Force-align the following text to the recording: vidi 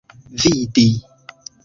vidi 0.41 0.87